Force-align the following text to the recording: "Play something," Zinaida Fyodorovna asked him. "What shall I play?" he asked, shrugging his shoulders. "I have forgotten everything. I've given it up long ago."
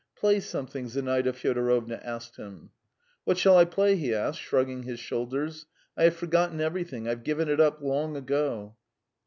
"Play 0.15 0.39
something," 0.39 0.87
Zinaida 0.87 1.31
Fyodorovna 1.31 1.97
asked 2.03 2.37
him. 2.37 2.71
"What 3.23 3.37
shall 3.37 3.55
I 3.55 3.65
play?" 3.65 3.95
he 3.95 4.15
asked, 4.15 4.39
shrugging 4.39 4.81
his 4.81 4.99
shoulders. 4.99 5.67
"I 5.95 6.05
have 6.05 6.15
forgotten 6.15 6.59
everything. 6.59 7.07
I've 7.07 7.21
given 7.23 7.47
it 7.47 7.59
up 7.61 7.81
long 7.83 8.17
ago." 8.17 8.75